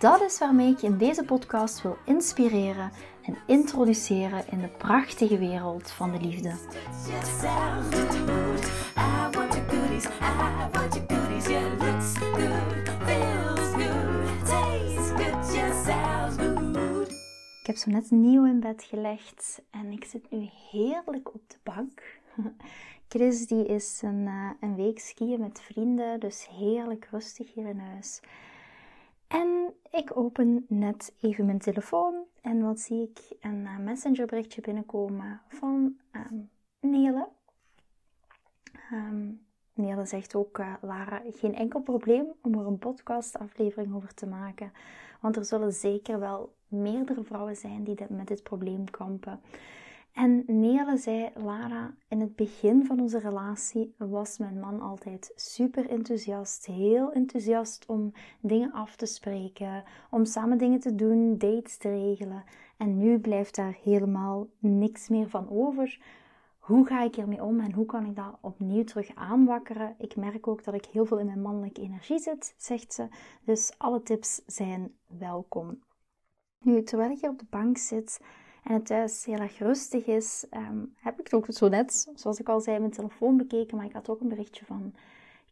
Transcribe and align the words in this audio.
Dat 0.00 0.20
is 0.20 0.38
waarmee 0.38 0.72
ik 0.72 0.78
je 0.78 0.86
in 0.86 0.98
deze 0.98 1.24
podcast 1.24 1.82
wil 1.82 1.96
inspireren 2.04 2.90
en 3.22 3.36
introduceren 3.46 4.44
in 4.50 4.60
de 4.60 4.68
prachtige 4.68 5.38
wereld 5.38 5.90
van 5.90 6.12
de 6.12 6.20
liefde. 6.20 6.48
Ik 17.60 17.66
heb 17.66 17.76
zo 17.76 17.90
net 17.90 18.10
nieuw 18.10 18.44
in 18.44 18.60
bed 18.60 18.82
gelegd 18.82 19.62
en 19.70 19.92
ik 19.92 20.04
zit 20.04 20.30
nu 20.30 20.48
heerlijk 20.70 21.34
op 21.34 21.42
de 21.46 21.58
bank. 21.62 22.20
Chris 23.08 23.46
die 23.46 23.66
is 23.66 24.00
een, 24.02 24.26
uh, 24.26 24.50
een 24.60 24.76
week 24.76 24.98
skiën 24.98 25.40
met 25.40 25.60
vrienden, 25.60 26.20
dus 26.20 26.48
heerlijk 26.50 27.08
rustig 27.10 27.54
hier 27.54 27.66
in 27.66 27.78
huis. 27.78 28.20
En 29.30 29.74
ik 29.90 30.16
open 30.16 30.64
net 30.68 31.14
even 31.20 31.46
mijn 31.46 31.58
telefoon 31.58 32.14
en 32.40 32.62
wat 32.62 32.80
zie 32.80 33.02
ik? 33.02 33.36
Een 33.40 33.60
uh, 33.60 33.78
messengerberichtje 33.78 34.60
binnenkomen 34.60 35.40
van 35.48 35.96
um, 36.12 36.50
Nele. 36.80 37.28
Um, 38.92 39.46
Nele 39.74 40.06
zegt 40.06 40.34
ook, 40.34 40.58
uh, 40.58 40.74
Lara, 40.80 41.22
geen 41.30 41.54
enkel 41.54 41.80
probleem 41.80 42.26
om 42.42 42.58
er 42.58 42.66
een 42.66 42.78
podcastaflevering 42.78 43.94
over 43.94 44.14
te 44.14 44.26
maken. 44.26 44.72
Want 45.20 45.36
er 45.36 45.44
zullen 45.44 45.72
zeker 45.72 46.18
wel 46.18 46.54
meerdere 46.68 47.24
vrouwen 47.24 47.56
zijn 47.56 47.84
die 47.84 47.96
met 48.08 48.28
dit 48.28 48.42
probleem 48.42 48.90
kampen. 48.90 49.40
En 50.20 50.44
Nele 50.46 50.96
zei, 50.96 51.30
Lara, 51.34 51.94
in 52.08 52.20
het 52.20 52.36
begin 52.36 52.86
van 52.86 53.00
onze 53.00 53.18
relatie 53.18 53.94
was 53.98 54.38
mijn 54.38 54.60
man 54.60 54.80
altijd 54.80 55.32
super 55.34 55.90
enthousiast. 55.90 56.66
Heel 56.66 57.12
enthousiast 57.12 57.86
om 57.86 58.12
dingen 58.40 58.72
af 58.72 58.96
te 58.96 59.06
spreken, 59.06 59.84
om 60.10 60.24
samen 60.24 60.58
dingen 60.58 60.80
te 60.80 60.94
doen, 60.94 61.38
dates 61.38 61.76
te 61.76 61.88
regelen. 61.88 62.44
En 62.76 62.98
nu 62.98 63.18
blijft 63.18 63.54
daar 63.54 63.76
helemaal 63.82 64.46
niks 64.58 65.08
meer 65.08 65.28
van 65.28 65.50
over. 65.50 66.00
Hoe 66.58 66.86
ga 66.86 67.02
ik 67.02 67.16
ermee 67.16 67.42
om 67.42 67.60
en 67.60 67.72
hoe 67.72 67.86
kan 67.86 68.06
ik 68.06 68.16
dat 68.16 68.38
opnieuw 68.40 68.84
terug 68.84 69.14
aanwakkeren? 69.14 69.94
Ik 69.98 70.16
merk 70.16 70.48
ook 70.48 70.64
dat 70.64 70.74
ik 70.74 70.84
heel 70.84 71.06
veel 71.06 71.18
in 71.18 71.26
mijn 71.26 71.42
mannelijke 71.42 71.80
energie 71.80 72.18
zit, 72.18 72.54
zegt 72.56 72.92
ze. 72.92 73.08
Dus 73.44 73.72
alle 73.78 74.02
tips 74.02 74.42
zijn 74.46 74.92
welkom. 75.18 75.82
Nu, 76.58 76.82
terwijl 76.82 77.10
ik 77.10 77.20
hier 77.20 77.30
op 77.30 77.38
de 77.38 77.46
bank 77.50 77.78
zit, 77.78 78.20
en 78.64 78.74
het 78.74 78.86
thuis 78.86 79.24
heel 79.24 79.38
erg 79.38 79.58
rustig 79.58 80.06
is, 80.06 80.46
ehm, 80.50 80.84
heb 80.96 81.20
ik 81.20 81.34
ook 81.34 81.46
zo 81.48 81.68
net, 81.68 82.12
zoals 82.14 82.38
ik 82.38 82.48
al 82.48 82.60
zei, 82.60 82.78
mijn 82.78 82.90
telefoon 82.90 83.36
bekeken. 83.36 83.76
Maar 83.76 83.86
ik 83.86 83.92
had 83.92 84.08
ook 84.08 84.20
een 84.20 84.28
berichtje 84.28 84.64
van 84.64 84.94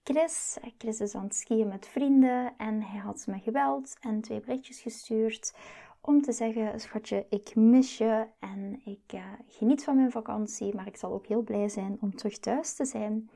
Chris. 0.05 0.59
Chris 0.79 1.01
is 1.01 1.15
aan 1.15 1.25
het 1.25 1.35
skiën 1.35 1.69
met 1.69 1.87
vrienden 1.87 2.53
en 2.57 2.83
hij 2.83 3.01
had 3.01 3.27
me 3.27 3.39
gebeld 3.39 3.97
en 4.01 4.21
twee 4.21 4.41
berichtjes 4.41 4.81
gestuurd 4.81 5.55
om 6.01 6.23
te 6.23 6.33
zeggen: 6.33 6.81
Schatje, 6.81 7.27
ik 7.29 7.55
mis 7.55 7.99
je 7.99 8.27
en 8.39 8.81
ik 8.85 9.13
uh, 9.15 9.25
geniet 9.47 9.85
van 9.85 9.97
mijn 9.97 10.11
vakantie, 10.11 10.75
maar 10.75 10.87
ik 10.87 10.97
zal 10.97 11.13
ook 11.13 11.27
heel 11.27 11.43
blij 11.43 11.69
zijn 11.69 11.97
om 12.01 12.15
terug 12.17 12.39
thuis 12.39 12.75
te 12.75 12.85
zijn. 12.85 13.31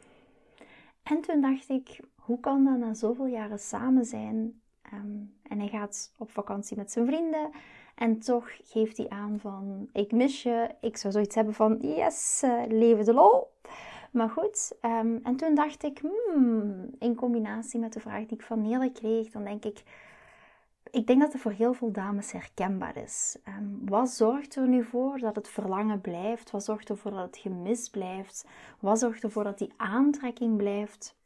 En 1.02 1.20
toen 1.20 1.40
dacht 1.40 1.68
ik: 1.68 2.00
hoe 2.14 2.40
kan 2.40 2.64
dat 2.64 2.78
na 2.78 2.94
zoveel 2.94 3.26
jaren 3.26 3.58
samen 3.58 4.04
zijn? 4.04 4.60
Ehm, 4.82 5.18
en 5.42 5.58
hij 5.58 5.68
gaat 5.68 6.14
op 6.18 6.30
vakantie 6.30 6.76
met 6.76 6.92
zijn 6.92 7.06
vrienden. 7.06 7.50
En 8.02 8.18
toch 8.18 8.50
geeft 8.64 8.96
hij 8.96 9.08
aan 9.08 9.38
van, 9.40 9.88
ik 9.92 10.12
mis 10.12 10.42
je. 10.42 10.74
Ik 10.80 10.96
zou 10.96 11.12
zoiets 11.12 11.34
hebben 11.34 11.54
van, 11.54 11.78
yes, 11.80 12.42
uh, 12.44 12.62
leven 12.68 13.04
de 13.04 13.12
lol. 13.12 13.52
Maar 14.10 14.30
goed, 14.30 14.72
um, 14.82 15.20
en 15.22 15.36
toen 15.36 15.54
dacht 15.54 15.82
ik, 15.82 15.98
hmm, 15.98 16.90
in 16.98 17.14
combinatie 17.14 17.80
met 17.80 17.92
de 17.92 18.00
vraag 18.00 18.26
die 18.26 18.38
ik 18.38 18.42
van 18.42 18.62
Nele 18.62 18.92
kreeg, 18.92 19.30
dan 19.30 19.44
denk 19.44 19.64
ik, 19.64 19.82
ik 20.90 21.06
denk 21.06 21.20
dat 21.20 21.32
het 21.32 21.42
voor 21.42 21.52
heel 21.52 21.74
veel 21.74 21.92
dames 21.92 22.32
herkenbaar 22.32 22.96
is. 22.96 23.38
Um, 23.48 23.80
wat 23.84 24.10
zorgt 24.10 24.56
er 24.56 24.68
nu 24.68 24.84
voor 24.84 25.18
dat 25.18 25.36
het 25.36 25.48
verlangen 25.48 26.00
blijft? 26.00 26.50
Wat 26.50 26.64
zorgt 26.64 26.88
ervoor 26.88 27.10
dat 27.10 27.26
het 27.26 27.36
gemis 27.36 27.88
blijft? 27.88 28.46
Wat 28.80 28.98
zorgt 28.98 29.22
ervoor 29.22 29.44
dat 29.44 29.58
die 29.58 29.72
aantrekking 29.76 30.56
blijft? 30.56 31.16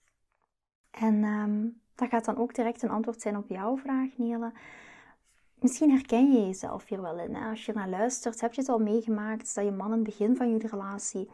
En 0.90 1.24
um, 1.24 1.80
dat 1.94 2.08
gaat 2.08 2.24
dan 2.24 2.36
ook 2.36 2.54
direct 2.54 2.82
een 2.82 2.90
antwoord 2.90 3.20
zijn 3.20 3.36
op 3.36 3.48
jouw 3.48 3.76
vraag, 3.76 4.08
Nele. 4.16 4.52
Misschien 5.66 5.90
herken 5.90 6.32
je 6.32 6.46
jezelf 6.46 6.88
hier 6.88 7.02
wel 7.02 7.18
in. 7.18 7.36
Als 7.36 7.66
je 7.66 7.72
naar 7.72 7.88
luistert, 7.88 8.40
heb 8.40 8.54
je 8.54 8.60
het 8.60 8.70
al 8.70 8.78
meegemaakt 8.78 9.54
dat 9.54 9.64
je 9.64 9.70
man 9.70 9.86
in 9.86 9.92
het 9.92 10.02
begin 10.02 10.36
van 10.36 10.50
jullie 10.50 10.68
relatie 10.68 11.28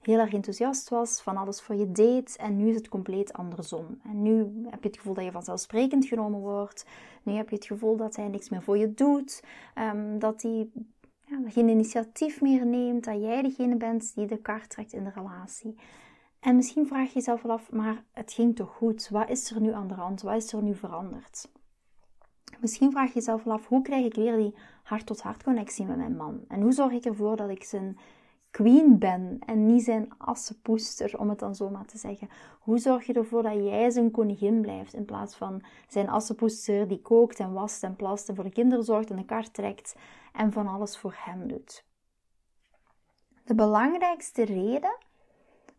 heel 0.00 0.18
erg 0.18 0.32
enthousiast 0.32 0.88
was, 0.88 1.22
van 1.22 1.36
alles 1.36 1.60
voor 1.60 1.74
je 1.74 1.92
deed 1.92 2.36
en 2.36 2.56
nu 2.56 2.68
is 2.68 2.74
het 2.74 2.88
compleet 2.88 3.32
andersom. 3.32 4.00
En 4.04 4.22
nu 4.22 4.66
heb 4.70 4.82
je 4.82 4.88
het 4.88 4.96
gevoel 4.96 5.14
dat 5.14 5.24
je 5.24 5.32
vanzelfsprekend 5.32 6.06
genomen 6.06 6.40
wordt. 6.40 6.86
Nu 7.22 7.32
heb 7.32 7.48
je 7.48 7.54
het 7.54 7.64
gevoel 7.64 7.96
dat 7.96 8.16
hij 8.16 8.28
niks 8.28 8.48
meer 8.48 8.62
voor 8.62 8.78
je 8.78 8.94
doet, 8.94 9.42
um, 9.74 10.18
dat 10.18 10.42
hij 10.42 10.70
ja, 11.24 11.38
geen 11.46 11.68
initiatief 11.68 12.40
meer 12.40 12.66
neemt, 12.66 13.04
dat 13.04 13.20
jij 13.20 13.42
degene 13.42 13.76
bent 13.76 14.14
die 14.14 14.26
de 14.26 14.38
kaart 14.38 14.70
trekt 14.70 14.92
in 14.92 15.04
de 15.04 15.12
relatie. 15.14 15.74
En 16.40 16.56
misschien 16.56 16.86
vraag 16.86 17.06
je 17.06 17.14
jezelf 17.14 17.42
wel 17.42 17.52
af, 17.52 17.72
maar 17.72 18.04
het 18.12 18.32
ging 18.32 18.56
toch 18.56 18.70
goed? 18.70 19.08
Wat 19.08 19.30
is 19.30 19.50
er 19.50 19.60
nu 19.60 19.72
aan 19.72 19.88
de 19.88 19.94
hand? 19.94 20.22
Wat 20.22 20.36
is 20.36 20.52
er 20.52 20.62
nu 20.62 20.74
veranderd? 20.74 21.48
Misschien 22.60 22.90
vraag 22.90 23.08
je 23.08 23.14
jezelf 23.14 23.46
af, 23.46 23.66
hoe 23.66 23.82
krijg 23.82 24.04
ik 24.04 24.14
weer 24.14 24.36
die 24.36 24.54
hart-tot-hart 24.82 25.42
connectie 25.42 25.86
met 25.86 25.96
mijn 25.96 26.16
man? 26.16 26.44
En 26.48 26.60
hoe 26.60 26.72
zorg 26.72 26.92
ik 26.92 27.04
ervoor 27.04 27.36
dat 27.36 27.50
ik 27.50 27.64
zijn 27.64 27.98
queen 28.50 28.98
ben 28.98 29.38
en 29.46 29.66
niet 29.66 29.84
zijn 29.84 30.08
assenpoester, 30.18 31.18
om 31.18 31.28
het 31.28 31.38
dan 31.38 31.54
zo 31.54 31.70
maar 31.70 31.86
te 31.86 31.98
zeggen? 31.98 32.28
Hoe 32.60 32.78
zorg 32.78 33.06
je 33.06 33.12
ervoor 33.12 33.42
dat 33.42 33.54
jij 33.54 33.90
zijn 33.90 34.10
koningin 34.10 34.60
blijft 34.60 34.94
in 34.94 35.04
plaats 35.04 35.36
van 35.36 35.62
zijn 35.88 36.08
assenpoester 36.08 36.88
die 36.88 37.02
kookt 37.02 37.38
en 37.38 37.52
wast 37.52 37.82
en 37.82 37.96
plast 37.96 38.28
en 38.28 38.34
voor 38.34 38.44
de 38.44 38.50
kinderen 38.50 38.84
zorgt 38.84 39.10
en 39.10 39.16
de 39.16 39.24
kar 39.24 39.50
trekt 39.50 39.96
en 40.32 40.52
van 40.52 40.66
alles 40.66 40.98
voor 40.98 41.14
hem 41.16 41.48
doet? 41.48 41.84
De 43.44 43.54
belangrijkste 43.54 44.44
reden 44.44 44.96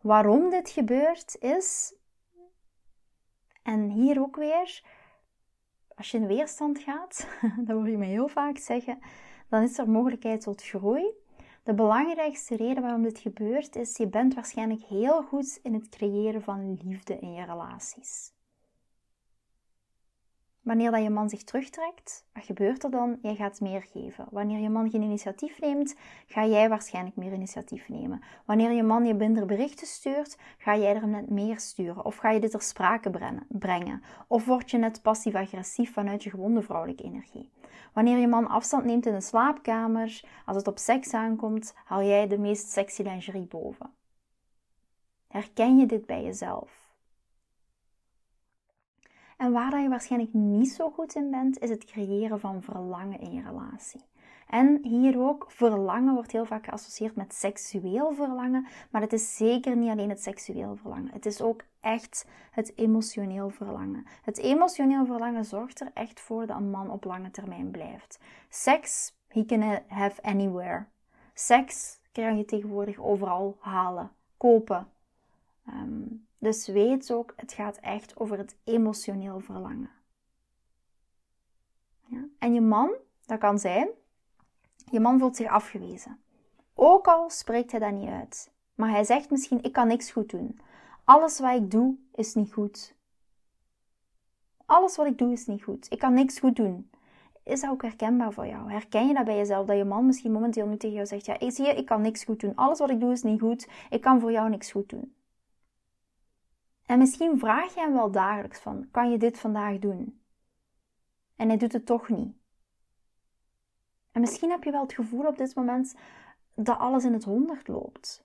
waarom 0.00 0.50
dit 0.50 0.70
gebeurt 0.70 1.36
is, 1.40 1.94
en 3.62 3.90
hier 3.90 4.20
ook 4.20 4.36
weer, 4.36 4.82
als 6.00 6.10
je 6.10 6.18
in 6.18 6.26
weerstand 6.26 6.78
gaat, 6.78 7.26
dat 7.66 7.76
hoor 7.76 7.88
je 7.88 7.98
me 7.98 8.04
heel 8.04 8.28
vaak 8.28 8.58
zeggen, 8.58 8.98
dan 9.48 9.62
is 9.62 9.78
er 9.78 9.90
mogelijkheid 9.90 10.40
tot 10.40 10.62
groei. 10.62 11.12
De 11.62 11.74
belangrijkste 11.74 12.56
reden 12.56 12.82
waarom 12.82 13.02
dit 13.02 13.18
gebeurt 13.18 13.76
is, 13.76 13.96
je 13.96 14.08
bent 14.08 14.34
waarschijnlijk 14.34 14.82
heel 14.82 15.22
goed 15.22 15.58
in 15.62 15.74
het 15.74 15.88
creëren 15.88 16.42
van 16.42 16.78
liefde 16.84 17.18
in 17.18 17.32
je 17.32 17.44
relaties. 17.44 18.32
Wanneer 20.62 20.90
dat 20.90 21.02
je 21.02 21.10
man 21.10 21.28
zich 21.28 21.44
terugtrekt, 21.44 22.24
wat 22.32 22.44
gebeurt 22.44 22.84
er 22.84 22.90
dan? 22.90 23.18
Jij 23.22 23.34
gaat 23.34 23.60
meer 23.60 23.82
geven. 23.82 24.26
Wanneer 24.30 24.58
je 24.58 24.70
man 24.70 24.90
geen 24.90 25.02
initiatief 25.02 25.60
neemt, 25.60 25.94
ga 26.26 26.46
jij 26.46 26.68
waarschijnlijk 26.68 27.16
meer 27.16 27.32
initiatief 27.32 27.88
nemen. 27.88 28.22
Wanneer 28.44 28.70
je 28.70 28.82
man 28.82 29.06
je 29.06 29.14
minder 29.14 29.46
berichten 29.46 29.86
stuurt, 29.86 30.38
ga 30.58 30.76
jij 30.76 30.94
er 30.94 31.08
net 31.08 31.30
meer 31.30 31.60
sturen. 31.60 32.04
Of 32.04 32.16
ga 32.16 32.30
je 32.30 32.40
dit 32.40 32.50
ter 32.50 32.62
sprake 32.62 33.10
brengen. 33.48 34.02
Of 34.26 34.44
word 34.44 34.70
je 34.70 34.78
net 34.78 35.02
passief-agressief 35.02 35.92
vanuit 35.92 36.22
je 36.22 36.30
gewonde 36.30 36.62
vrouwelijke 36.62 37.02
energie. 37.02 37.50
Wanneer 37.92 38.18
je 38.18 38.28
man 38.28 38.48
afstand 38.48 38.84
neemt 38.84 39.06
in 39.06 39.14
de 39.14 39.20
slaapkamer, 39.20 40.24
als 40.46 40.56
het 40.56 40.66
op 40.66 40.78
seks 40.78 41.14
aankomt, 41.14 41.74
haal 41.84 42.02
jij 42.02 42.26
de 42.26 42.38
meest 42.38 42.68
sexy 42.68 43.02
lingerie 43.02 43.46
boven. 43.46 43.90
Herken 45.28 45.78
je 45.78 45.86
dit 45.86 46.06
bij 46.06 46.22
jezelf? 46.22 46.79
En 49.40 49.52
waar 49.52 49.80
je 49.80 49.88
waarschijnlijk 49.88 50.34
niet 50.34 50.68
zo 50.68 50.90
goed 50.90 51.14
in 51.14 51.30
bent, 51.30 51.58
is 51.58 51.70
het 51.70 51.84
creëren 51.84 52.40
van 52.40 52.62
verlangen 52.62 53.20
in 53.20 53.32
je 53.32 53.42
relatie. 53.42 54.00
En 54.46 54.78
hier 54.82 55.20
ook, 55.20 55.44
verlangen 55.48 56.14
wordt 56.14 56.32
heel 56.32 56.44
vaak 56.44 56.64
geassocieerd 56.64 57.16
met 57.16 57.34
seksueel 57.34 58.14
verlangen, 58.14 58.66
maar 58.90 59.00
het 59.00 59.12
is 59.12 59.36
zeker 59.36 59.76
niet 59.76 59.90
alleen 59.90 60.08
het 60.08 60.22
seksueel 60.22 60.76
verlangen. 60.76 61.12
Het 61.12 61.26
is 61.26 61.40
ook 61.40 61.62
echt 61.80 62.28
het 62.50 62.72
emotioneel 62.76 63.50
verlangen. 63.50 64.06
Het 64.22 64.38
emotioneel 64.38 65.06
verlangen 65.06 65.44
zorgt 65.44 65.80
er 65.80 65.90
echt 65.94 66.20
voor 66.20 66.46
dat 66.46 66.56
een 66.56 66.70
man 66.70 66.90
op 66.90 67.04
lange 67.04 67.30
termijn 67.30 67.70
blijft. 67.70 68.18
Seks, 68.48 69.14
he 69.28 69.44
can 69.44 69.80
have 69.86 70.22
anywhere. 70.22 70.84
Seks 71.34 72.00
kan 72.12 72.36
je 72.36 72.44
tegenwoordig 72.44 72.98
overal 72.98 73.56
halen, 73.60 74.10
kopen. 74.36 74.88
Um, 75.68 76.28
dus 76.40 76.66
weet 76.66 77.12
ook, 77.12 77.32
het 77.36 77.52
gaat 77.52 77.76
echt 77.76 78.16
over 78.16 78.38
het 78.38 78.56
emotioneel 78.64 79.40
verlangen. 79.40 79.90
Ja? 82.06 82.24
En 82.38 82.54
je 82.54 82.60
man, 82.60 82.94
dat 83.26 83.38
kan 83.38 83.58
zijn 83.58 83.88
Je 84.90 85.00
man 85.00 85.18
voelt 85.18 85.36
zich 85.36 85.48
afgewezen. 85.48 86.20
Ook 86.74 87.06
al 87.06 87.30
spreekt 87.30 87.70
hij 87.70 87.80
dat 87.80 87.92
niet 87.92 88.08
uit. 88.08 88.50
Maar 88.74 88.90
hij 88.90 89.04
zegt 89.04 89.30
misschien: 89.30 89.62
Ik 89.62 89.72
kan 89.72 89.86
niks 89.86 90.10
goed 90.10 90.30
doen. 90.30 90.60
Alles 91.04 91.38
wat 91.38 91.54
ik 91.54 91.70
doe 91.70 91.96
is 92.14 92.34
niet 92.34 92.52
goed. 92.52 92.94
Alles 94.66 94.96
wat 94.96 95.06
ik 95.06 95.18
doe 95.18 95.32
is 95.32 95.46
niet 95.46 95.62
goed. 95.62 95.86
Ik 95.90 95.98
kan 95.98 96.14
niks 96.14 96.38
goed 96.38 96.56
doen. 96.56 96.90
Is 97.44 97.60
dat 97.60 97.70
ook 97.70 97.82
herkenbaar 97.82 98.32
voor 98.32 98.46
jou? 98.46 98.70
Herken 98.70 99.06
je 99.06 99.14
dat 99.14 99.24
bij 99.24 99.36
jezelf? 99.36 99.66
Dat 99.66 99.76
je 99.76 99.84
man 99.84 100.06
misschien 100.06 100.32
momenteel 100.32 100.66
nu 100.66 100.76
tegen 100.76 100.96
jou 100.96 101.06
zegt: 101.06 101.26
Ja, 101.26 101.50
zie 101.50 101.66
je, 101.66 101.74
ik 101.74 101.86
kan 101.86 102.00
niks 102.00 102.24
goed 102.24 102.40
doen. 102.40 102.54
Alles 102.54 102.78
wat 102.78 102.90
ik 102.90 103.00
doe 103.00 103.12
is 103.12 103.22
niet 103.22 103.40
goed. 103.40 103.68
Ik 103.90 104.00
kan 104.00 104.20
voor 104.20 104.32
jou 104.32 104.48
niks 104.48 104.70
goed 104.70 104.88
doen. 104.88 105.14
En 106.90 106.98
misschien 106.98 107.38
vraag 107.38 107.74
je 107.74 107.80
hem 107.80 107.92
wel 107.92 108.10
dagelijks 108.10 108.58
van: 108.60 108.88
Kan 108.90 109.10
je 109.10 109.18
dit 109.18 109.38
vandaag 109.38 109.78
doen? 109.78 110.20
En 111.36 111.48
hij 111.48 111.56
doet 111.56 111.72
het 111.72 111.86
toch 111.86 112.08
niet. 112.08 112.36
En 114.12 114.20
misschien 114.20 114.50
heb 114.50 114.64
je 114.64 114.70
wel 114.70 114.82
het 114.82 114.92
gevoel 114.92 115.26
op 115.26 115.38
dit 115.38 115.54
moment 115.54 115.94
dat 116.54 116.78
alles 116.78 117.04
in 117.04 117.12
het 117.12 117.24
honderd 117.24 117.68
loopt. 117.68 118.24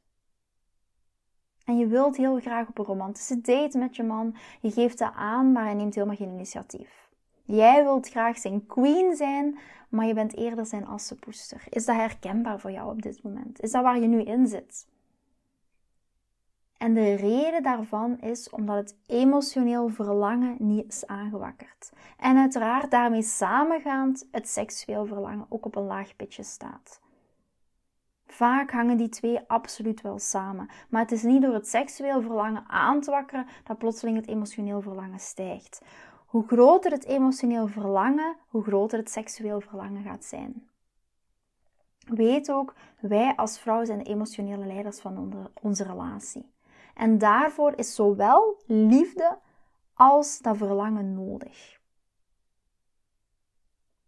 En 1.66 1.78
je 1.78 1.88
wilt 1.88 2.18
heel 2.18 2.40
graag 2.40 2.68
op 2.68 2.78
een 2.78 2.86
romantische 2.86 3.42
date 3.42 3.78
met 3.78 3.96
je 3.96 4.04
man. 4.04 4.36
Je 4.62 4.72
geeft 4.72 4.98
dat 4.98 5.14
aan, 5.16 5.52
maar 5.52 5.64
hij 5.64 5.74
neemt 5.74 5.96
helemaal 5.96 6.16
geen 6.16 6.34
initiatief. 6.34 7.10
Jij 7.44 7.84
wilt 7.84 8.10
graag 8.10 8.38
zijn 8.38 8.66
queen 8.66 9.16
zijn, 9.16 9.58
maar 9.90 10.06
je 10.06 10.14
bent 10.14 10.36
eerder 10.36 10.66
zijn 10.66 10.88
assenpoester. 10.88 11.64
Is 11.70 11.86
dat 11.86 11.96
herkenbaar 11.96 12.60
voor 12.60 12.72
jou 12.72 12.92
op 12.92 13.02
dit 13.02 13.24
moment? 13.24 13.62
Is 13.62 13.72
dat 13.72 13.84
waar 13.84 14.00
je 14.00 14.08
nu 14.08 14.22
in 14.22 14.48
zit? 14.48 14.88
En 16.77 16.94
de 16.94 17.13
reden 17.13 17.63
daarvan 17.63 18.19
is 18.19 18.50
omdat 18.50 18.75
het 18.75 18.95
emotioneel 19.06 19.89
verlangen 19.89 20.56
niet 20.60 20.88
is 20.88 21.07
aangewakkerd. 21.07 21.92
En 22.18 22.38
uiteraard 22.38 22.92
daarmee 22.92 23.22
samengaand 23.22 24.27
het 24.31 24.50
seksueel 24.50 25.06
verlangen 25.06 25.45
ook 25.50 25.66
op 25.66 25.75
een 25.75 25.86
laag 25.86 26.16
pitje 26.16 26.44
staat. 26.44 27.01
Vaak 28.27 28.72
hangen 28.72 28.98
die 28.98 29.10
twee 29.10 29.39
absoluut 29.48 30.01
wel 30.01 30.19
samen. 30.19 30.69
Maar 30.89 31.01
het 31.01 31.12
is 31.12 31.24
niet 31.24 31.42
door 31.42 31.54
het 31.54 31.68
seksueel 31.68 32.22
verlangen 32.22 32.63
aan 32.68 33.01
te 33.01 33.12
wakkeren 33.12 33.48
dat 33.63 33.77
plotseling 33.77 34.18
het 34.18 34.27
emotioneel 34.27 34.81
verlangen 34.81 35.19
stijgt. 35.19 35.81
Hoe 36.25 36.48
groter 36.48 36.92
het 36.92 37.06
emotioneel 37.06 37.68
verlangen, 37.68 38.36
hoe 38.48 38.63
groter 38.63 38.98
het 38.98 39.10
seksueel 39.10 39.62
verlangen 39.62 40.04
gaat 40.04 40.25
zijn. 40.25 40.69
Weet 42.07 42.51
ook, 42.51 42.74
wij 43.00 43.36
als 43.36 43.60
vrouw 43.60 43.86
zijn 43.86 43.98
de 43.98 44.10
emotionele 44.10 44.66
leiders 44.66 45.00
van 45.00 45.50
onze 45.62 45.83
relatie. 45.83 46.54
En 46.96 47.18
daarvoor 47.18 47.74
is 47.76 47.96
zowel 47.96 48.62
liefde 48.66 49.38
als 49.94 50.40
dat 50.40 50.58
verlangen 50.58 51.14
nodig. 51.14 51.80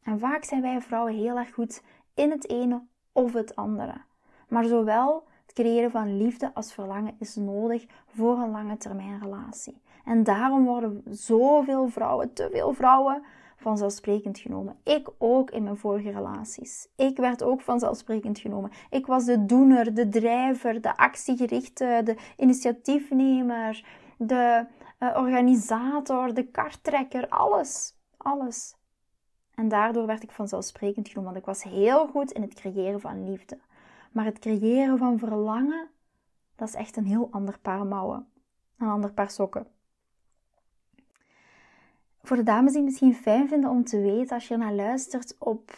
En 0.03 0.19
vaak 0.19 0.43
zijn 0.43 0.61
wij 0.61 0.81
vrouwen 0.81 1.13
heel 1.13 1.37
erg 1.37 1.53
goed 1.53 1.83
in 2.13 2.31
het 2.31 2.49
ene 2.49 2.81
of 3.11 3.33
het 3.33 3.55
andere. 3.55 4.01
Maar 4.47 4.65
zowel 4.65 5.27
het 5.45 5.53
creëren 5.53 5.91
van 5.91 6.17
liefde 6.17 6.53
als 6.53 6.73
verlangen 6.73 7.15
is 7.19 7.35
nodig 7.35 7.85
voor 8.07 8.37
een 8.37 8.51
lange 8.51 8.77
termijn 8.77 9.19
relatie. 9.19 9.81
En 10.05 10.23
daarom 10.23 10.65
worden 10.65 11.03
zoveel 11.09 11.87
vrouwen, 11.87 12.33
te 12.33 12.49
veel 12.51 12.73
vrouwen, 12.73 13.23
vanzelfsprekend 13.57 14.39
genomen. 14.39 14.75
Ik 14.83 15.09
ook 15.17 15.51
in 15.51 15.63
mijn 15.63 15.77
vorige 15.77 16.11
relaties. 16.11 16.87
Ik 16.95 17.17
werd 17.17 17.43
ook 17.43 17.61
vanzelfsprekend 17.61 18.39
genomen. 18.39 18.71
Ik 18.89 19.05
was 19.05 19.25
de 19.25 19.45
doener, 19.45 19.93
de 19.93 20.09
drijver, 20.09 20.81
de 20.81 20.97
actiegerichte, 20.97 22.01
de 22.03 22.15
initiatiefnemer, 22.37 23.85
de 24.17 24.65
uh, 24.99 25.15
organisator, 25.17 26.33
de 26.33 26.43
karttrekker, 26.43 27.27
alles. 27.27 27.95
Alles. 28.17 28.75
En 29.55 29.67
daardoor 29.67 30.05
werd 30.05 30.23
ik 30.23 30.31
vanzelfsprekend 30.31 31.07
genomen, 31.07 31.31
want 31.31 31.45
ik 31.45 31.53
was 31.53 31.63
heel 31.63 32.07
goed 32.07 32.31
in 32.31 32.41
het 32.41 32.53
creëren 32.53 32.99
van 32.99 33.29
liefde. 33.29 33.59
Maar 34.11 34.25
het 34.25 34.39
creëren 34.39 34.97
van 34.97 35.19
verlangen, 35.19 35.89
dat 36.55 36.67
is 36.67 36.75
echt 36.75 36.97
een 36.97 37.05
heel 37.05 37.27
ander 37.31 37.59
paar 37.59 37.85
mouwen. 37.85 38.27
Een 38.77 38.87
ander 38.87 39.13
paar 39.13 39.29
sokken. 39.29 39.67
Voor 42.23 42.37
de 42.37 42.43
dames 42.43 42.71
die 42.71 42.81
het 42.81 42.89
misschien 42.89 43.15
fijn 43.15 43.47
vinden 43.47 43.69
om 43.69 43.83
te 43.83 44.01
weten, 44.01 44.35
als 44.35 44.47
je 44.47 44.57
naar 44.57 44.73
luistert, 44.73 45.35
op 45.39 45.71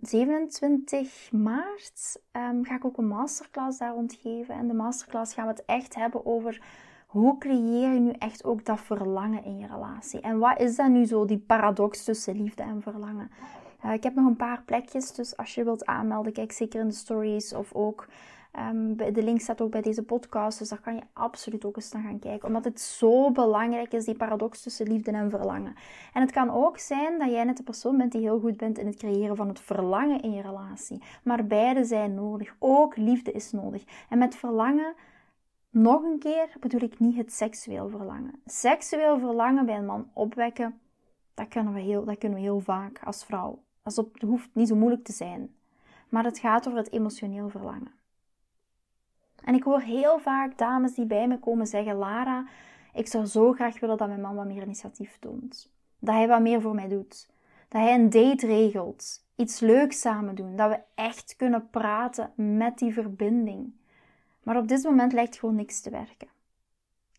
27 0.00 1.28
ehm, 1.30 1.42
maart 1.42 2.20
um, 2.32 2.64
ga 2.64 2.74
ik 2.74 2.84
ook 2.84 2.98
een 2.98 3.06
masterclass 3.06 3.78
daar 3.78 3.92
rond. 3.92 4.18
En 4.48 4.68
de 4.68 4.74
masterclass 4.74 5.34
gaan 5.34 5.46
we 5.46 5.50
het 5.50 5.64
echt 5.64 5.94
hebben 5.94 6.26
over 6.26 6.60
hoe 7.06 7.38
creëer 7.38 7.92
je 7.92 8.00
nu 8.00 8.10
echt 8.10 8.44
ook 8.44 8.64
dat 8.64 8.80
verlangen 8.80 9.44
in 9.44 9.58
je 9.58 9.66
relatie. 9.66 10.20
En 10.20 10.38
wat 10.38 10.60
is 10.60 10.76
dat 10.76 10.88
nu 10.88 11.04
zo, 11.04 11.24
die 11.24 11.38
paradox 11.38 12.04
tussen 12.04 12.36
liefde 12.36 12.62
en 12.62 12.82
verlangen? 12.82 13.30
Uh, 13.84 13.92
ik 13.92 14.02
heb 14.02 14.14
nog 14.14 14.26
een 14.26 14.36
paar 14.36 14.62
plekjes, 14.62 15.12
dus 15.12 15.36
als 15.36 15.54
je 15.54 15.64
wilt 15.64 15.86
aanmelden, 15.86 16.32
kijk 16.32 16.52
zeker 16.52 16.80
in 16.80 16.88
de 16.88 16.94
stories 16.94 17.54
of 17.54 17.72
ook 17.72 18.06
Um, 18.58 18.96
de 18.96 19.22
link 19.22 19.40
staat 19.40 19.60
ook 19.60 19.70
bij 19.70 19.80
deze 19.80 20.02
podcast, 20.02 20.58
dus 20.58 20.68
daar 20.68 20.80
kan 20.80 20.94
je 20.94 21.02
absoluut 21.12 21.64
ook 21.64 21.76
eens 21.76 21.92
naar 21.92 22.02
gaan 22.02 22.18
kijken. 22.18 22.48
Omdat 22.48 22.64
het 22.64 22.80
zo 22.80 23.30
belangrijk 23.30 23.92
is, 23.92 24.04
die 24.04 24.16
paradox 24.16 24.62
tussen 24.62 24.88
liefde 24.88 25.10
en 25.10 25.30
verlangen. 25.30 25.74
En 26.12 26.20
het 26.20 26.30
kan 26.30 26.50
ook 26.50 26.78
zijn 26.78 27.18
dat 27.18 27.30
jij 27.30 27.44
net 27.44 27.56
de 27.56 27.62
persoon 27.62 27.96
bent 27.96 28.12
die 28.12 28.20
heel 28.20 28.40
goed 28.40 28.56
bent 28.56 28.78
in 28.78 28.86
het 28.86 28.96
creëren 28.96 29.36
van 29.36 29.48
het 29.48 29.60
verlangen 29.60 30.22
in 30.22 30.32
je 30.32 30.42
relatie. 30.42 31.02
Maar 31.22 31.46
beide 31.46 31.84
zijn 31.84 32.14
nodig. 32.14 32.54
Ook 32.58 32.96
liefde 32.96 33.32
is 33.32 33.52
nodig. 33.52 33.84
En 34.08 34.18
met 34.18 34.36
verlangen, 34.36 34.94
nog 35.70 36.02
een 36.02 36.18
keer, 36.18 36.48
bedoel 36.60 36.82
ik 36.82 36.98
niet 36.98 37.16
het 37.16 37.32
seksueel 37.32 37.88
verlangen. 37.88 38.42
Seksueel 38.44 39.18
verlangen 39.18 39.66
bij 39.66 39.76
een 39.76 39.86
man 39.86 40.10
opwekken, 40.12 40.80
dat 41.34 41.48
kunnen 41.48 41.72
we 41.72 41.80
heel, 41.80 42.04
dat 42.04 42.18
kunnen 42.18 42.38
we 42.38 42.44
heel 42.44 42.60
vaak 42.60 43.00
als 43.04 43.24
vrouw. 43.24 43.62
Dat 43.82 44.06
hoeft 44.20 44.48
niet 44.52 44.68
zo 44.68 44.76
moeilijk 44.76 45.04
te 45.04 45.12
zijn. 45.12 45.54
Maar 46.08 46.24
het 46.24 46.38
gaat 46.38 46.66
over 46.66 46.78
het 46.78 46.92
emotioneel 46.92 47.48
verlangen. 47.48 48.00
En 49.44 49.54
ik 49.54 49.62
hoor 49.62 49.80
heel 49.80 50.18
vaak 50.18 50.58
dames 50.58 50.94
die 50.94 51.06
bij 51.06 51.28
me 51.28 51.38
komen 51.38 51.66
zeggen: 51.66 51.94
Lara, 51.94 52.46
ik 52.92 53.06
zou 53.06 53.24
zo 53.24 53.52
graag 53.52 53.80
willen 53.80 53.96
dat 53.96 54.08
mijn 54.08 54.20
man 54.20 54.34
wat 54.34 54.46
meer 54.46 54.62
initiatief 54.62 55.16
toont. 55.20 55.72
Dat 55.98 56.14
hij 56.14 56.28
wat 56.28 56.40
meer 56.40 56.60
voor 56.60 56.74
mij 56.74 56.88
doet. 56.88 57.30
Dat 57.68 57.80
hij 57.82 57.94
een 57.94 58.10
date 58.10 58.46
regelt. 58.46 59.24
Iets 59.36 59.60
leuks 59.60 60.00
samen 60.00 60.34
doen. 60.34 60.56
Dat 60.56 60.70
we 60.70 60.80
echt 60.94 61.36
kunnen 61.36 61.70
praten 61.70 62.32
met 62.34 62.78
die 62.78 62.92
verbinding. 62.92 63.72
Maar 64.42 64.56
op 64.56 64.68
dit 64.68 64.82
moment 64.82 65.12
lijkt 65.12 65.38
gewoon 65.38 65.54
niks 65.54 65.80
te 65.80 65.90
werken. 65.90 66.28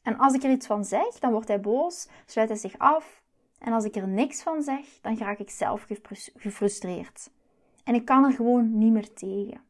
En 0.01 0.17
als 0.17 0.33
ik 0.33 0.43
er 0.43 0.51
iets 0.51 0.67
van 0.67 0.85
zeg, 0.85 1.19
dan 1.19 1.31
wordt 1.31 1.47
hij 1.47 1.59
boos, 1.59 2.07
sluit 2.25 2.49
hij 2.49 2.57
zich 2.57 2.77
af. 2.77 3.21
En 3.59 3.73
als 3.73 3.85
ik 3.85 3.95
er 3.95 4.07
niks 4.07 4.43
van 4.43 4.61
zeg, 4.61 4.85
dan 5.01 5.17
raak 5.17 5.39
ik 5.39 5.49
zelf 5.49 5.87
gefrustreerd. 6.35 7.31
En 7.83 7.95
ik 7.95 8.05
kan 8.05 8.23
er 8.23 8.31
gewoon 8.31 8.77
niet 8.77 8.91
meer 8.91 9.13
tegen. 9.13 9.61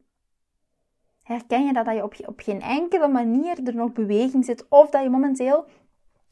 Herken 1.24 1.66
je 1.66 1.72
dat, 1.72 1.84
dat 1.84 1.96
je 1.96 2.26
op, 2.26 2.40
geen 2.40 2.60
enkele 2.60 3.08
manier 3.08 3.66
er 3.66 3.74
nog 3.74 3.92
beweging 3.92 4.44
zit 4.44 4.68
of 4.68 4.90
dat 4.90 5.02
je 5.02 5.10
momenteel 5.10 5.64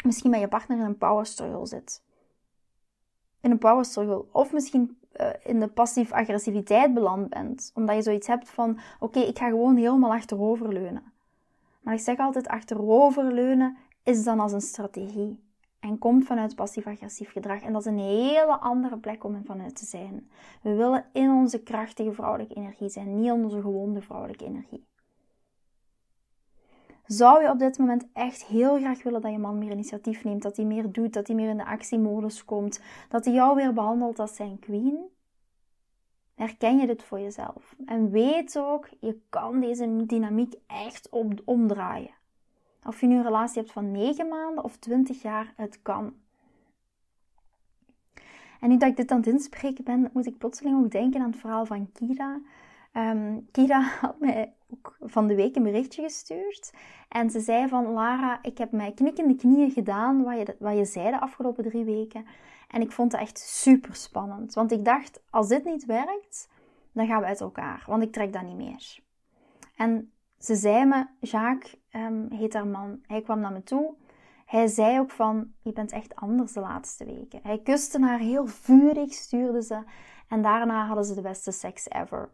misschien 0.05 0.31
met 0.31 0.41
je 0.41 0.49
partner 0.49 0.79
in 0.79 0.85
een 0.85 0.99
power 0.99 1.27
struggle 1.27 1.67
zit? 1.67 2.03
In 3.41 3.51
een 3.51 3.59
power 3.59 3.85
struggle. 3.85 4.25
Of 4.33 4.53
misschien 4.53 4.99
uh, 5.21 5.31
in 5.45 5.61
de 5.61 5.69
passief-agressiviteit 5.69 6.95
beland 6.95 7.29
bent. 7.29 7.71
Omdat 7.75 7.97
je 7.97 8.03
zoiets 8.03 8.27
hebt 8.27 8.51
van, 8.51 8.79
oké, 9.01 9.19
ik 9.21 9.39
ga 9.39 9.49
gewoon 9.49 9.77
helemaal 9.77 10.13
achteroverleunen. 10.13 11.13
Maar 11.81 11.95
ik 11.95 12.01
zeg 12.01 12.19
altijd, 12.19 12.49
achteroverleunen 12.49 13.77
is 14.03 14.25
dan 14.25 14.41
als 14.41 14.53
een 14.53 14.61
strategie. 14.61 15.41
En 15.83 15.99
komt 15.99 16.25
vanuit 16.25 16.55
passief-agressief 16.55 17.33
gedrag. 17.33 17.63
En 17.63 17.73
dat 17.73 17.81
is 17.81 17.93
een 17.93 17.99
hele 17.99 18.59
andere 18.59 18.99
plek 18.99 19.25
om 19.25 19.45
vanuit 19.45 19.77
te 19.77 19.85
zijn. 19.85 20.31
We 20.63 20.75
willen 20.75 21.05
in 21.13 21.31
onze 21.31 21.63
krachtige 21.63 22.13
vrouwelijke 22.13 22.55
energie 22.55 22.89
zijn, 22.89 23.15
niet 23.15 23.27
in 23.27 23.45
onze 23.45 23.61
gewonde 23.61 24.01
vrouwelijke 24.01 24.45
energie. 24.45 24.87
Zou 27.07 27.43
je 27.43 27.51
op 27.51 27.59
dit 27.59 27.79
moment 27.79 28.07
echt 28.13 28.45
heel 28.45 28.79
graag 28.79 29.03
willen 29.03 29.21
dat 29.21 29.33
je 29.33 29.39
man 29.39 29.59
meer 29.59 29.71
initiatief 29.71 30.25
neemt, 30.25 30.43
dat 30.43 30.57
hij 30.57 30.65
meer 30.65 30.93
doet, 30.93 31.13
dat 31.13 31.27
hij 31.27 31.37
meer 31.37 31.49
in 31.49 31.57
de 31.57 31.65
actiemodus 31.65 32.45
komt, 32.45 32.81
dat 33.09 33.25
hij 33.25 33.35
jou 33.35 33.57
weer 33.57 33.73
behandelt 33.73 34.19
als 34.19 34.37
zijn 34.37 34.59
queen? 34.59 34.99
Herken 36.35 36.79
je 36.79 36.87
dit 36.87 37.03
voor 37.03 37.21
jezelf? 37.21 37.77
En 37.85 38.11
weet 38.11 38.59
ook, 38.59 38.89
je 39.01 39.21
kan 39.29 39.61
deze 39.61 40.07
dynamiek 40.07 40.55
echt 40.67 41.09
omdraaien. 41.45 42.21
Of 42.85 43.01
je 43.01 43.07
nu 43.07 43.17
een 43.17 43.23
relatie 43.23 43.61
hebt 43.61 43.73
van 43.73 43.91
9 43.91 44.29
maanden 44.29 44.65
of 44.65 44.77
20 44.77 45.23
jaar, 45.23 45.53
het 45.57 45.83
kan. 45.83 46.15
En 48.61 48.69
nu 48.69 48.77
dat 48.77 48.89
ik 48.89 48.97
dit 48.97 49.11
aan 49.11 49.17
het 49.17 49.27
inspreken 49.27 49.85
ben, 49.85 50.11
moet 50.13 50.27
ik 50.27 50.39
plotseling 50.39 50.85
ook 50.85 50.91
denken 50.91 51.21
aan 51.21 51.31
het 51.31 51.41
verhaal 51.41 51.67
van 51.67 51.93
Kira. 51.93 52.41
Um, 52.93 53.49
Kira 53.51 53.81
had 54.01 54.21
mij 54.21 54.55
ook 54.71 54.97
van 55.01 55.27
de 55.27 55.35
week 55.35 55.57
een 55.57 55.63
berichtje 55.63 56.03
gestuurd. 56.03 56.73
En 57.09 57.31
ze 57.31 57.41
zei 57.41 57.69
van, 57.69 57.93
Lara, 57.93 58.39
ik 58.43 58.59
heb 58.59 58.73
mij 58.73 58.93
knikkende 58.93 59.35
knieën 59.35 59.71
gedaan 59.71 60.23
wat 60.23 60.39
je, 60.39 60.57
wat 60.59 60.77
je 60.77 60.85
zei 60.85 61.11
de 61.11 61.21
afgelopen 61.21 61.65
drie 61.65 61.85
weken. 61.85 62.27
En 62.69 62.81
ik 62.81 62.93
vond 62.93 63.13
het 63.13 63.21
echt 63.21 63.39
super 63.39 63.95
spannend. 63.95 64.55
Want 64.55 64.73
ik 64.73 64.85
dacht, 64.85 65.23
als 65.31 65.49
dit 65.49 65.65
niet 65.65 65.85
werkt, 65.85 66.49
dan 66.93 67.07
gaan 67.07 67.21
we 67.21 67.27
uit 67.27 67.41
elkaar. 67.41 67.85
Want 67.87 68.03
ik 68.03 68.13
trek 68.13 68.33
dat 68.33 68.43
niet 68.43 68.57
meer. 68.57 68.99
En 69.77 70.13
ze 70.39 70.55
zei 70.55 70.85
me, 70.85 71.07
Jacques 71.21 71.77
um, 71.93 72.33
heet 72.33 72.53
haar 72.53 72.67
man, 72.67 73.03
hij 73.07 73.23
kwam 73.23 73.41
naar 73.41 73.53
me 73.53 73.63
toe. 73.63 73.95
Hij 74.47 74.67
zei 74.67 74.99
ook 74.99 75.11
van, 75.11 75.53
je 75.63 75.73
bent 75.73 75.93
echt 75.93 76.17
anders 76.17 76.53
de 76.53 76.61
laatste 76.61 77.05
weken. 77.05 77.41
Hij 77.43 77.59
kuste 77.59 78.01
haar 78.01 78.19
heel 78.19 78.47
vurig, 78.47 79.13
stuurde 79.13 79.63
ze. 79.63 79.83
En 80.29 80.43
daarna 80.43 80.87
hadden 80.87 81.05
ze 81.05 81.15
de 81.15 81.21
beste 81.21 81.51
seks 81.51 81.91
ever. 81.91 82.31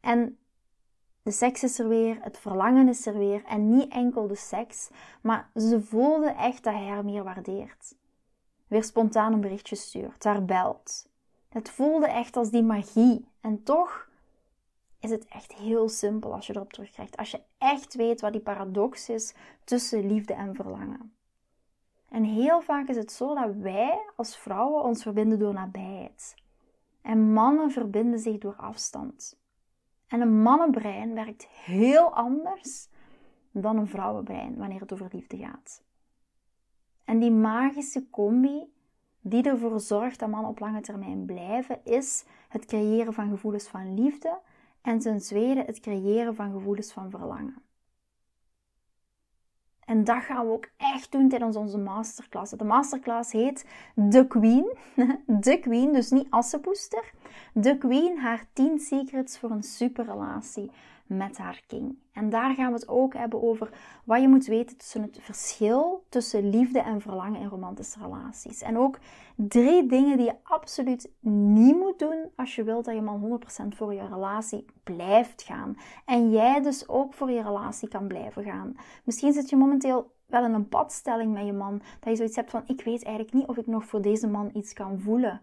En 0.00 0.38
de 1.22 1.30
seks 1.30 1.62
is 1.62 1.78
er 1.78 1.88
weer, 1.88 2.18
het 2.20 2.38
verlangen 2.38 2.88
is 2.88 3.06
er 3.06 3.18
weer. 3.18 3.44
En 3.44 3.70
niet 3.76 3.92
enkel 3.92 4.26
de 4.26 4.34
seks, 4.34 4.90
maar 5.22 5.50
ze 5.54 5.82
voelde 5.82 6.30
echt 6.30 6.64
dat 6.64 6.74
hij 6.74 6.86
haar 6.86 7.04
meer 7.04 7.24
waardeert. 7.24 7.96
Weer 8.66 8.84
spontaan 8.84 9.32
een 9.32 9.40
berichtje 9.40 9.76
stuurt, 9.76 10.24
haar 10.24 10.44
belt. 10.44 11.08
Het 11.48 11.70
voelde 11.70 12.06
echt 12.06 12.36
als 12.36 12.50
die 12.50 12.62
magie. 12.62 13.28
En 13.40 13.62
toch 13.62 14.07
is 15.00 15.10
het 15.10 15.24
echt 15.24 15.52
heel 15.52 15.88
simpel 15.88 16.34
als 16.34 16.46
je 16.46 16.54
erop 16.56 16.72
terugkrijgt. 16.72 17.16
Als 17.16 17.30
je 17.30 17.42
echt 17.58 17.94
weet 17.94 18.20
wat 18.20 18.32
die 18.32 18.40
paradox 18.40 19.08
is 19.08 19.34
tussen 19.64 20.06
liefde 20.06 20.34
en 20.34 20.54
verlangen. 20.54 21.12
En 22.08 22.24
heel 22.24 22.60
vaak 22.60 22.88
is 22.88 22.96
het 22.96 23.12
zo 23.12 23.34
dat 23.34 23.54
wij 23.54 24.10
als 24.16 24.36
vrouwen 24.36 24.82
ons 24.82 25.02
verbinden 25.02 25.38
door 25.38 25.52
nabijheid. 25.52 26.34
En 27.02 27.32
mannen 27.32 27.70
verbinden 27.70 28.18
zich 28.18 28.38
door 28.38 28.56
afstand. 28.56 29.38
En 30.06 30.20
een 30.20 30.42
mannenbrein 30.42 31.14
werkt 31.14 31.46
heel 31.48 32.14
anders 32.14 32.88
dan 33.50 33.76
een 33.76 33.88
vrouwenbrein 33.88 34.56
wanneer 34.56 34.80
het 34.80 34.92
over 34.92 35.08
liefde 35.12 35.36
gaat. 35.36 35.82
En 37.04 37.18
die 37.18 37.30
magische 37.30 38.10
combi 38.10 38.72
die 39.20 39.42
ervoor 39.42 39.80
zorgt 39.80 40.18
dat 40.18 40.28
mannen 40.28 40.50
op 40.50 40.58
lange 40.58 40.80
termijn 40.80 41.24
blijven, 41.24 41.84
is 41.84 42.24
het 42.48 42.64
creëren 42.64 43.12
van 43.12 43.30
gevoelens 43.30 43.68
van 43.68 43.94
liefde 43.94 44.40
en 44.82 44.98
ten 44.98 45.18
tweede 45.18 45.62
het 45.66 45.80
creëren 45.80 46.34
van 46.34 46.52
gevoelens 46.52 46.92
van 46.92 47.10
verlangen. 47.10 47.62
En 49.88 50.04
dat 50.04 50.22
gaan 50.22 50.46
we 50.46 50.52
ook 50.52 50.68
echt 50.76 51.12
doen 51.12 51.28
tijdens 51.28 51.56
onze 51.56 51.78
masterclass. 51.78 52.52
De 52.52 52.64
masterclass 52.64 53.32
heet 53.32 53.66
The 54.10 54.26
Queen. 54.28 54.76
The 55.40 55.58
Queen, 55.60 55.92
dus 55.92 56.10
niet 56.10 56.26
Assepoester. 56.30 57.12
The 57.60 57.76
Queen, 57.78 58.18
haar 58.18 58.46
10 58.52 58.78
secrets 58.78 59.38
voor 59.38 59.50
een 59.50 59.62
superrelatie 59.62 60.70
met 61.08 61.38
haar 61.38 61.62
king. 61.66 61.98
En 62.12 62.30
daar 62.30 62.54
gaan 62.54 62.66
we 62.66 62.78
het 62.78 62.88
ook 62.88 63.14
hebben 63.14 63.42
over 63.42 63.70
wat 64.04 64.20
je 64.20 64.28
moet 64.28 64.46
weten 64.46 64.76
tussen 64.76 65.02
het 65.02 65.18
verschil 65.20 66.04
tussen 66.08 66.50
liefde 66.50 66.80
en 66.80 67.00
verlangen 67.00 67.40
in 67.40 67.48
romantische 67.48 67.98
relaties. 67.98 68.62
En 68.62 68.78
ook 68.78 68.98
drie 69.34 69.86
dingen 69.86 70.16
die 70.16 70.26
je 70.26 70.34
absoluut 70.42 71.10
niet 71.20 71.76
moet 71.76 71.98
doen 71.98 72.30
als 72.36 72.54
je 72.54 72.62
wilt 72.62 72.84
dat 72.84 72.94
je 72.94 73.00
man 73.00 73.40
100% 73.64 73.76
voor 73.76 73.94
je 73.94 74.06
relatie 74.06 74.64
blijft 74.84 75.42
gaan. 75.42 75.76
En 76.04 76.30
jij 76.30 76.62
dus 76.62 76.88
ook 76.88 77.14
voor 77.14 77.30
je 77.30 77.42
relatie 77.42 77.88
kan 77.88 78.06
blijven 78.06 78.44
gaan. 78.44 78.76
Misschien 79.04 79.32
zit 79.32 79.50
je 79.50 79.56
momenteel 79.56 80.10
wel 80.26 80.44
in 80.44 80.54
een 80.54 80.68
padstelling 80.68 81.32
met 81.32 81.46
je 81.46 81.52
man, 81.52 81.82
dat 82.00 82.10
je 82.10 82.16
zoiets 82.16 82.36
hebt 82.36 82.50
van 82.50 82.62
ik 82.66 82.84
weet 82.84 83.04
eigenlijk 83.04 83.34
niet 83.34 83.46
of 83.46 83.56
ik 83.56 83.66
nog 83.66 83.84
voor 83.84 84.02
deze 84.02 84.28
man 84.28 84.50
iets 84.52 84.72
kan 84.72 84.98
voelen. 84.98 85.40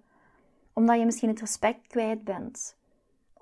Omdat 0.74 1.00
je 1.00 1.06
misschien 1.06 1.30
het 1.30 1.40
respect 1.40 1.88
kwijt 1.88 2.24
bent 2.24 2.78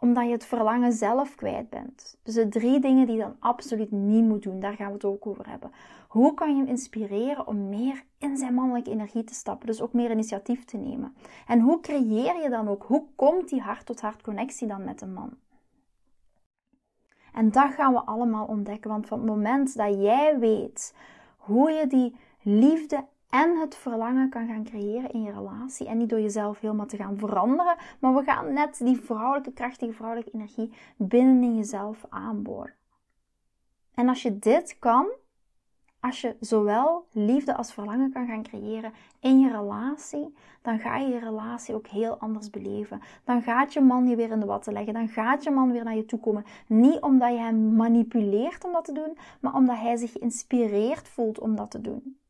omdat 0.04 0.26
je 0.26 0.32
het 0.32 0.46
verlangen 0.46 0.94
zelf 0.94 1.36
kwijt 1.36 1.70
bent. 1.70 2.18
Dus 2.24 2.34
de 2.34 2.50
drie 2.50 2.80
dingen 2.80 3.06
die 3.06 3.16
je 3.16 3.22
dan 3.22 3.36
absoluut 3.40 3.92
niet 3.92 4.24
moet 4.24 4.44
doen, 4.44 4.60
daar 4.60 4.74
gaan 4.74 4.88
we 4.88 4.94
het 4.94 5.06
ook 5.06 5.28
over 5.28 5.50
hebben. 5.50 5.72
Hoe 6.08 6.34
kan 6.34 6.50
je 6.50 6.56
hem 6.56 6.68
inspireren 6.68 7.48
om 7.48 7.70
meer 7.70 8.04
in 8.18 8.38
zijn 8.38 8.54
mannelijke 8.54 8.92
energie 8.92 9.24
te 9.24 9.34
stappen, 9.34 9.68
dus 9.68 9.82
ook 9.82 9.94
meer 9.94 10.12
initiatief 10.12 10.66
te 10.66 10.78
nemen? 10.78 11.16
En 11.48 11.60
hoe 11.60 11.80
creëer 11.80 12.42
je 12.42 12.50
dan 12.50 12.68
ook, 12.68 12.84
hoe 12.84 13.06
komt 13.16 13.50
die 13.50 13.62
hart-tot-hart 13.62 14.22
connectie 14.22 14.68
dan 14.68 14.84
met 14.84 15.02
een 15.02 15.14
man? 15.14 15.34
En 17.34 17.52
dat 17.52 17.74
gaan 17.74 17.94
we 17.94 18.06
allemaal 18.06 18.46
ontdekken, 18.46 18.90
want 18.90 19.08
van 19.08 19.18
het 19.18 19.28
moment 19.28 19.76
dat 19.76 19.94
jij 20.02 20.40
weet 20.40 20.96
hoe 21.38 21.72
je 21.72 21.88
die 21.88 22.16
liefde 22.42 23.06
en 23.34 23.58
het 23.58 23.76
verlangen 23.76 24.30
kan 24.30 24.48
gaan 24.48 24.64
creëren 24.64 25.12
in 25.12 25.22
je 25.22 25.32
relatie. 25.32 25.88
En 25.88 25.98
niet 25.98 26.10
door 26.10 26.22
jezelf 26.22 26.60
helemaal 26.60 26.86
te 26.86 26.98
gaan 26.98 27.18
veranderen, 27.18 27.76
maar 28.00 28.14
we 28.14 28.24
gaan 28.24 28.54
net 28.54 28.78
die 28.78 28.98
vrouwelijke, 28.98 29.54
krachtige 29.54 29.94
vrouwelijke 29.94 30.32
energie 30.32 30.72
binnen 30.98 31.44
in 31.44 31.56
jezelf 31.56 32.06
aanboren. 32.10 32.74
En 33.94 34.10
als 34.10 34.22
je 34.22 34.40
dit 34.40 34.80
kan, 34.80 35.08
als 36.00 36.22
je 36.22 36.36
zowel 36.40 37.06
liefde 37.12 37.56
als 37.56 37.74
verlangen 37.74 38.12
kan 38.12 38.28
gaan 38.28 38.44
creëren 38.44 38.94
in 39.20 39.40
je 39.40 39.52
relatie, 39.52 40.34
dan 40.62 40.80
ga 40.80 40.98
je 40.98 41.08
je 41.08 41.20
relatie 41.20 41.76
ook 41.76 41.88
heel 41.88 42.18
anders 42.18 42.50
beleven. 42.50 43.02
Dan 43.24 43.42
gaat 43.42 43.74
je 43.74 43.82
man 43.82 44.08
je 44.08 44.16
weer 44.16 44.32
in 44.32 44.40
de 44.40 44.46
watten 44.46 44.74
leggen. 44.74 44.94
Dan 44.94 45.08
gaat 45.08 45.44
je 45.44 45.52
man 45.52 45.72
weer 45.72 45.84
naar 45.84 45.96
je 45.96 46.06
toe 46.06 46.20
komen. 46.20 46.46
Niet 46.68 47.00
omdat 47.00 47.32
je 47.32 47.38
hem 47.38 47.76
manipuleert 47.76 48.64
om 48.64 48.72
dat 48.72 48.86
te 48.86 48.94
doen, 48.94 49.18
maar 49.40 49.54
omdat 49.54 49.78
hij 49.78 49.96
zich 49.96 50.12
geïnspireerd 50.12 51.08
voelt 51.08 51.40
om 51.40 51.56
dat 51.56 51.72
te 51.72 51.82
doen. 51.82 52.22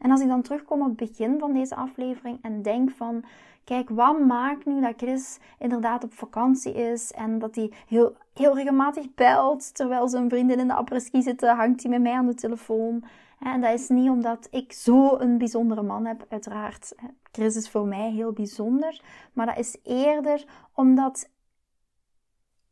En 0.00 0.10
als 0.10 0.20
ik 0.20 0.28
dan 0.28 0.42
terugkom 0.42 0.80
op 0.80 0.86
het 0.86 0.96
begin 0.96 1.38
van 1.38 1.52
deze 1.52 1.74
aflevering 1.74 2.38
en 2.42 2.62
denk 2.62 2.90
van, 2.90 3.24
kijk, 3.64 3.88
wat 3.88 4.20
maakt 4.20 4.66
nu 4.66 4.80
dat 4.80 4.94
Chris 4.96 5.38
inderdaad 5.58 6.04
op 6.04 6.12
vakantie 6.12 6.72
is 6.72 7.12
en 7.12 7.38
dat 7.38 7.54
hij 7.54 7.72
heel, 7.86 8.16
heel 8.34 8.54
regelmatig 8.54 9.14
belt 9.14 9.74
terwijl 9.74 10.08
zijn 10.08 10.28
vrienden 10.28 10.58
in 10.58 10.68
de 10.68 10.74
apres-ski 10.74 11.22
zitten, 11.22 11.56
hangt 11.56 11.82
hij 11.82 11.90
met 11.90 12.00
mij 12.00 12.12
aan 12.12 12.26
de 12.26 12.34
telefoon. 12.34 13.04
En 13.38 13.60
dat 13.60 13.72
is 13.72 13.88
niet 13.88 14.10
omdat 14.10 14.48
ik 14.50 14.72
zo 14.72 15.18
een 15.18 15.38
bijzondere 15.38 15.82
man 15.82 16.06
heb, 16.06 16.26
uiteraard. 16.28 16.94
Chris 17.32 17.56
is 17.56 17.70
voor 17.70 17.86
mij 17.86 18.10
heel 18.10 18.32
bijzonder, 18.32 19.02
maar 19.32 19.46
dat 19.46 19.58
is 19.58 19.76
eerder 19.82 20.44
omdat 20.74 21.28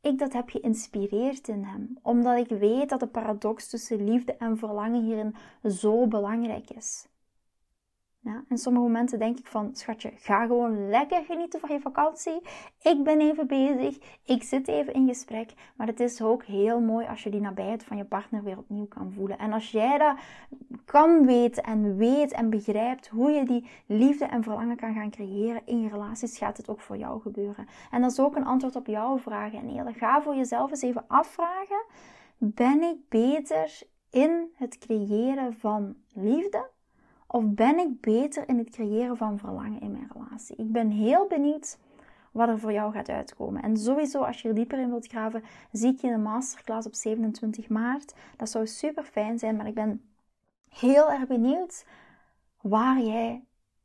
ik 0.01 0.19
dat 0.19 0.33
heb 0.33 0.51
geïnspireerd 0.51 1.49
in 1.49 1.65
hem. 1.65 1.99
Omdat 2.03 2.39
ik 2.39 2.59
weet 2.59 2.89
dat 2.89 3.01
de 3.01 3.07
paradox 3.07 3.69
tussen 3.69 4.05
liefde 4.05 4.37
en 4.37 4.59
verlangen 4.59 5.03
hierin 5.03 5.35
zo 5.65 6.07
belangrijk 6.07 6.71
is. 6.71 7.09
Ja, 8.21 8.45
en 8.49 8.59
sommige 8.59 8.85
momenten 8.85 9.19
denk 9.19 9.39
ik 9.39 9.47
van, 9.47 9.71
schatje, 9.75 10.13
ga 10.15 10.47
gewoon 10.47 10.89
lekker 10.89 11.25
genieten 11.25 11.61
van 11.61 11.73
je 11.73 11.81
vakantie. 11.81 12.41
Ik 12.83 13.05
ben 13.05 13.21
even 13.21 13.47
bezig, 13.47 13.99
ik 14.25 14.43
zit 14.43 14.69
even 14.69 14.93
in 14.93 15.07
gesprek. 15.07 15.53
Maar 15.77 15.87
het 15.87 16.01
is 16.01 16.23
ook 16.23 16.45
heel 16.45 16.81
mooi 16.81 17.07
als 17.07 17.23
je 17.23 17.31
die 17.31 17.41
nabijheid 17.41 17.85
van 17.85 17.97
je 17.97 18.05
partner 18.05 18.43
weer 18.43 18.59
opnieuw 18.59 18.87
kan 18.87 19.13
voelen. 19.13 19.39
En 19.39 19.53
als 19.53 19.71
jij 19.71 19.99
dat 19.99 20.17
kan 20.85 21.27
weten 21.27 21.63
en 21.63 21.97
weet 21.97 22.33
en 22.33 22.51
begrijpt 22.51 23.09
hoe 23.09 23.31
je 23.31 23.45
die 23.45 23.69
liefde 23.87 24.25
en 24.25 24.43
verlangen 24.43 24.77
kan 24.77 24.95
gaan 24.95 25.11
creëren 25.11 25.63
in 25.65 25.81
je 25.81 25.89
relaties, 25.89 26.39
gaat 26.39 26.57
het 26.57 26.69
ook 26.69 26.81
voor 26.81 26.97
jou 26.97 27.21
gebeuren. 27.21 27.67
En 27.91 28.01
dat 28.01 28.11
is 28.11 28.21
ook 28.21 28.37
een 28.37 28.47
antwoord 28.47 28.77
op 28.77 28.87
jouw 28.87 29.19
vragen. 29.19 29.59
En 29.59 29.69
eerlijk, 29.69 29.97
ga 29.97 30.23
voor 30.23 30.35
jezelf 30.37 30.71
eens 30.71 30.83
even 30.83 31.05
afvragen, 31.09 31.85
ben 32.39 32.83
ik 32.83 33.09
beter 33.09 33.81
in 34.11 34.51
het 34.55 34.79
creëren 34.79 35.55
van 35.55 35.97
liefde? 36.13 36.77
Of 37.31 37.45
ben 37.47 37.79
ik 37.79 38.01
beter 38.01 38.49
in 38.49 38.59
het 38.59 38.71
creëren 38.71 39.17
van 39.17 39.39
verlangen 39.39 39.81
in 39.81 39.93
mijn 39.93 40.11
relatie? 40.13 40.57
Ik 40.57 40.73
ben 40.73 40.91
heel 40.91 41.27
benieuwd 41.27 41.79
wat 42.33 42.49
er 42.49 42.59
voor 42.59 42.73
jou 42.73 42.93
gaat 42.93 43.09
uitkomen. 43.09 43.63
En 43.63 43.77
sowieso, 43.77 44.23
als 44.23 44.43
je 44.43 44.49
er 44.49 44.55
dieper 44.55 44.79
in 44.79 44.89
wilt 44.89 45.07
graven, 45.07 45.43
zie 45.73 45.93
ik 45.93 46.01
je 46.01 46.07
in 46.07 46.13
de 46.13 46.19
masterclass 46.19 46.87
op 46.87 46.95
27 46.95 47.69
maart. 47.69 48.15
Dat 48.37 48.51
zou 48.51 48.67
super 48.67 49.05
fijn 49.05 49.39
zijn, 49.39 49.57
maar 49.57 49.67
ik 49.67 49.75
ben 49.75 50.03
heel 50.69 51.11
erg 51.11 51.27
benieuwd 51.27 51.87
waar 52.61 53.01
jij 53.01 53.45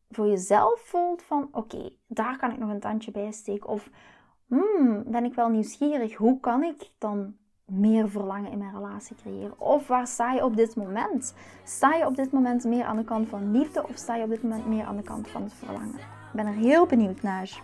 voor 0.09 0.27
jezelf 0.27 0.79
voelt 0.79 1.23
van 1.23 1.49
oké, 1.51 1.89
daar 2.07 2.37
kan 2.37 2.51
ik 2.51 2.57
nog 2.57 2.69
een 2.69 2.79
tandje 2.79 3.11
bij 3.11 3.31
steken. 3.31 3.69
Of 3.69 3.89
hmm, 4.47 5.03
ben 5.05 5.25
ik 5.25 5.33
wel 5.33 5.49
nieuwsgierig, 5.49 6.15
hoe 6.15 6.39
kan 6.39 6.63
ik 6.63 6.91
dan 6.97 7.35
meer 7.73 8.09
verlangen 8.09 8.51
in 8.51 8.57
mijn 8.57 8.73
relatie 8.73 9.15
creëren? 9.15 9.59
Of 9.59 9.87
waar 9.87 10.07
sta 10.07 10.31
je 10.31 10.45
op 10.45 10.55
dit 10.55 10.75
moment? 10.75 11.33
Sta 11.63 11.93
je 11.93 12.05
op 12.05 12.15
dit 12.15 12.31
moment 12.31 12.63
meer 12.63 12.83
aan 12.83 12.97
de 12.97 13.03
kant 13.03 13.29
van 13.29 13.51
liefde 13.51 13.83
of 13.83 13.97
sta 13.97 14.15
je 14.15 14.23
op 14.23 14.29
dit 14.29 14.43
moment 14.43 14.67
meer 14.67 14.85
aan 14.85 14.97
de 14.97 15.03
kant 15.03 15.27
van 15.27 15.43
het 15.43 15.53
verlangen? 15.53 15.95
Ik 15.95 16.33
ben 16.33 16.47
er 16.47 16.53
heel 16.53 16.85
benieuwd 16.85 17.21
naar. 17.21 17.61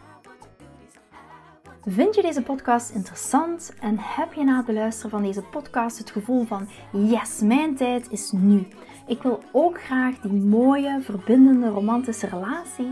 Vind 1.85 2.15
je 2.15 2.21
deze 2.21 2.41
podcast 2.41 2.89
interessant 2.89 3.73
en 3.79 3.95
heb 3.99 4.33
je 4.33 4.43
na 4.43 4.57
het 4.57 4.65
beluisteren 4.65 5.11
van 5.11 5.21
deze 5.21 5.41
podcast 5.41 5.97
het 5.97 6.11
gevoel 6.11 6.45
van 6.45 6.67
yes, 6.91 7.39
mijn 7.41 7.75
tijd 7.75 8.11
is 8.11 8.31
nu. 8.31 8.67
Ik 9.07 9.21
wil 9.21 9.39
ook 9.51 9.81
graag 9.81 10.19
die 10.19 10.31
mooie, 10.31 11.01
verbindende, 11.01 11.67
romantische 11.67 12.27
relatie 12.27 12.91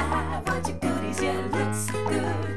I 0.00 0.40
want 0.46 0.68
your 0.68 0.76
goodies, 0.78 1.20
your 1.20 1.42
looks 1.48 1.90
good. 1.90 2.47